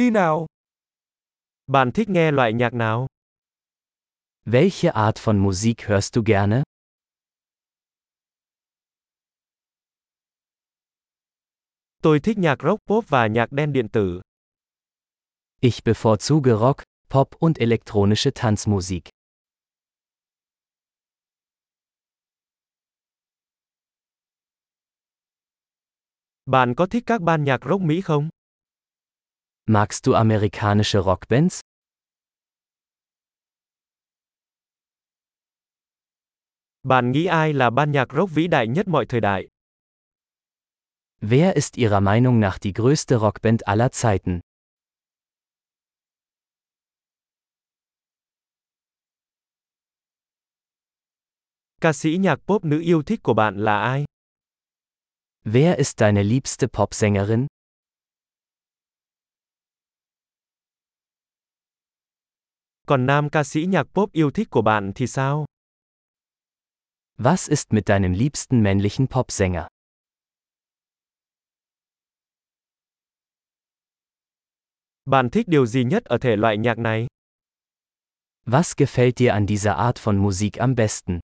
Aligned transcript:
Đi 0.00 0.10
nào. 0.10 0.46
Bạn 1.66 1.92
thích 1.92 2.08
nghe 2.08 2.30
loại 2.30 2.52
nhạc 2.52 2.74
nào? 2.74 3.06
Welche 4.46 4.90
Art 4.92 5.24
von 5.24 5.38
Musik 5.38 5.80
hörst 5.80 6.14
du 6.14 6.22
gerne? 6.26 6.62
Tôi 12.02 12.20
thích 12.20 12.38
nhạc 12.38 12.56
rock 12.62 12.80
pop 12.86 13.04
và 13.08 13.26
nhạc 13.26 13.52
đen 13.52 13.72
điện 13.72 13.88
tử. 13.88 14.20
Ich 15.60 15.84
bevorzuge 15.84 16.60
Rock, 16.60 16.82
Pop 17.10 17.28
und 17.38 17.58
elektronische 17.58 18.30
Tanzmusik. 18.30 19.02
Bạn 26.46 26.74
có 26.74 26.86
thích 26.86 27.02
các 27.06 27.22
ban 27.22 27.44
nhạc 27.44 27.60
rock 27.64 27.82
Mỹ 27.82 28.00
không? 28.00 28.28
Magst 29.72 30.04
du 30.06 30.14
amerikanische 30.14 30.98
Rockbands? 30.98 31.60
Bạn 36.82 37.12
nghĩ 37.12 37.26
ai 37.26 37.52
là 37.52 37.70
ban 37.70 37.92
nhạc 37.92 38.08
rock 38.12 38.30
vĩ 38.30 38.48
đại 38.48 38.68
nhất 38.68 38.88
mọi 38.88 39.06
thời 39.06 39.20
đại? 39.20 39.48
Wer 41.20 41.54
ist 41.54 41.76
Ihrer 41.76 42.02
Meinung 42.02 42.40
nach 42.40 42.58
die 42.62 42.72
größte 42.72 43.16
Rockband 43.18 43.60
aller 43.60 43.88
Zeiten? 43.92 44.40
Ca 51.80 51.92
sĩ 51.92 52.16
nhạc 52.16 52.38
pop 52.46 52.64
nữ 52.64 52.80
yêu 52.80 53.02
thích 53.02 53.20
của 53.22 53.34
bạn 53.34 53.64
là 53.64 53.80
ai? 53.80 54.04
Wer 55.44 55.76
ist 55.76 56.00
deine 56.00 56.22
liebste 56.22 56.66
Popsängerin? 56.66 57.46
Còn 62.90 63.06
nam 63.06 63.30
ca 63.30 63.44
sĩ 63.44 63.66
nhạc 63.66 63.82
pop 63.94 64.12
yêu 64.12 64.30
thích 64.30 64.50
của 64.50 64.62
bạn 64.62 64.92
thì 64.94 65.06
sao? 65.06 65.46
Was 67.18 67.50
ist 67.50 67.66
mit 67.70 67.86
deinem 67.86 68.12
liebsten 68.12 68.62
männlichen 68.62 69.06
Popsänger? 69.06 69.66
Bạn 75.04 75.30
thích 75.30 75.48
điều 75.48 75.66
gì 75.66 75.84
nhất 75.84 76.04
ở 76.04 76.18
thể 76.18 76.36
loại 76.36 76.56
nhạc 76.58 76.78
này? 76.78 77.06
Was 78.46 78.74
gefällt 78.76 79.12
dir 79.16 79.30
an 79.30 79.46
dieser 79.46 79.74
Art 79.76 80.04
von 80.04 80.16
Musik 80.16 80.52
am 80.58 80.74
besten? 80.74 81.18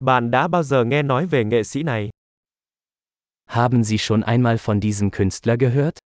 Bạn 0.00 0.30
đã 0.30 0.48
bao 0.48 0.62
giờ 0.62 0.84
nghe 0.84 1.02
nói 1.02 1.26
về 1.26 1.44
nghệ 1.44 1.62
sĩ 1.62 1.82
này? 1.82 2.10
Haben 3.54 3.84
Sie 3.84 3.98
schon 3.98 4.22
einmal 4.22 4.56
von 4.56 4.80
diesem 4.80 5.10
Künstler 5.10 5.58
gehört? 5.58 5.98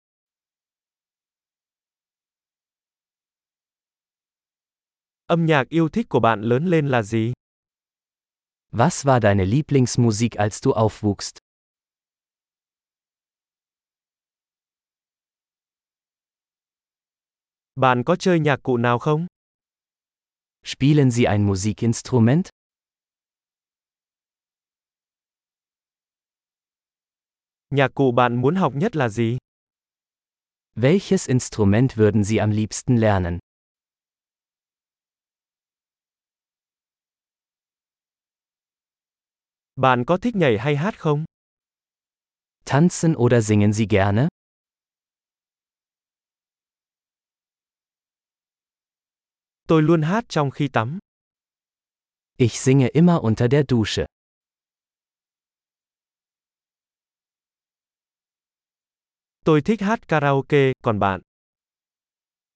Âm 5.26 5.46
nhạc 5.46 5.68
yêu 5.68 5.88
thích 5.88 6.06
của 6.08 6.20
bạn 6.20 6.42
lớn 6.42 6.66
lên 6.66 6.88
là 6.88 7.02
gì? 7.02 7.32
Was 8.72 9.04
war 9.04 9.20
deine 9.20 9.44
Lieblingsmusik 9.44 10.36
als 10.36 10.58
du 10.62 10.72
aufwuchst? 10.72 11.38
Bạn 17.74 18.04
có 18.04 18.16
chơi 18.16 18.40
nhạc 18.40 18.62
cụ 18.62 18.76
nào 18.76 18.98
không? 18.98 19.26
Spielen 20.64 21.10
Sie 21.10 21.26
ein 21.26 21.46
Musikinstrument? 21.46 22.53
Nhạc 27.74 27.94
cụ 27.94 28.12
bạn 28.12 28.36
muốn 28.36 28.54
học 28.54 28.72
nhất 28.74 28.96
là 28.96 29.08
gì? 29.08 29.38
Welches 30.76 31.28
Instrument 31.28 31.96
würden 31.96 32.24
Sie 32.24 32.38
am 32.38 32.50
liebsten 32.50 32.96
lernen? 32.96 33.38
Bạn 39.76 40.04
có 40.04 40.16
thích 40.16 40.36
nhảy 40.36 40.58
hay 40.58 40.76
hát 40.76 40.98
không? 40.98 41.24
Tanzen 42.64 43.14
oder 43.16 43.48
singen 43.48 43.72
Sie 43.72 43.86
gerne? 43.86 44.28
Tôi 49.68 49.82
luôn 49.82 50.02
hát 50.02 50.24
trong 50.28 50.50
khi 50.50 50.68
tắm. 50.68 50.98
Ich 52.36 52.52
singe 52.60 52.88
immer 52.88 53.20
unter 53.22 53.50
der 53.50 53.64
Dusche. 53.68 54.06
Tôi 59.44 59.60
thích 59.60 59.80
hát 59.80 60.08
karaoke, 60.08 60.72
còn 60.82 60.98
bạn? 60.98 61.20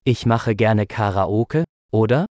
Ich 0.05 0.27
mache 0.27 0.55
gerne 0.59 0.85
Karaoke, 0.85 1.65
oder? 1.97 2.25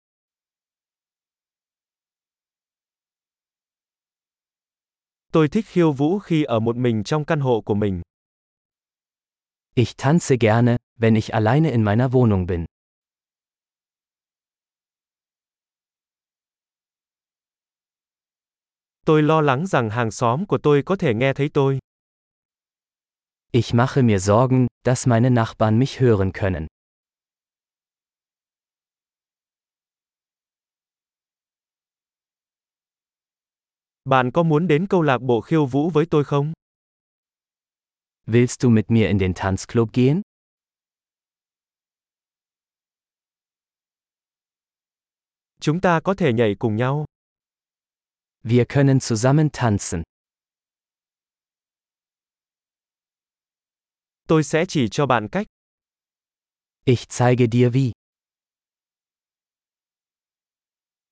Tôi 5.31 5.47
thích 5.47 5.65
khiêu 5.67 5.91
vũ 5.91 6.19
khi 6.19 6.43
ở 6.43 6.59
một 6.59 6.75
mình 6.75 7.03
trong 7.03 7.25
căn 7.25 7.39
hộ 7.39 7.61
của 7.61 7.73
mình. 7.73 8.01
Ich 9.75 9.97
tanze 9.97 10.37
gerne, 10.39 10.77
wenn 10.99 11.15
ich 11.15 11.33
alleine 11.33 11.71
in 11.71 11.83
meiner 11.83 12.11
Wohnung 12.11 12.45
bin. 12.45 12.65
Tôi 19.05 19.21
lo 19.23 19.41
lắng 19.41 19.67
rằng 19.67 19.89
hàng 19.89 20.11
xóm 20.11 20.45
của 20.45 20.57
tôi 20.57 20.83
có 20.85 20.95
thể 20.95 21.13
nghe 21.13 21.33
thấy 21.33 21.49
tôi. 21.53 21.79
Ich 23.55 23.73
mache 23.73 24.03
mir 24.03 24.19
Sorgen, 24.19 24.67
dass 24.83 25.05
meine 25.05 25.31
Nachbarn 25.31 25.77
mich 25.77 26.01
hören 26.01 26.33
können. 26.33 26.67
Bạn 34.05 34.31
có 34.31 34.43
muốn 34.43 34.67
đến 34.67 34.87
câu 34.87 35.01
lạc 35.01 35.21
bộ 35.21 35.41
khiêu 35.41 35.65
vũ 35.65 35.89
với 35.89 36.05
tôi 36.05 36.23
không? 36.23 36.53
Willst 38.27 38.61
du 38.61 38.69
mit 38.69 38.85
mir 38.91 39.07
in 39.07 39.19
den 39.19 39.33
Tanzclub 39.33 39.89
gehen? 39.93 40.21
Chúng 45.59 45.81
ta 45.81 45.99
có 45.99 46.13
thể 46.13 46.33
nhảy 46.33 46.55
cùng 46.59 46.75
nhau. 46.75 47.05
Wir 48.43 48.65
können 48.65 48.99
zusammen 48.99 49.49
tanzen. 49.49 50.03
Tôi 54.27 54.43
sẽ 54.43 54.65
chỉ 54.65 54.87
cho 54.89 55.05
bạn 55.05 55.27
cách. 55.27 55.47
Ich 56.85 57.09
zeige 57.09 57.47
dir 57.47 57.73
wie. 57.73 57.91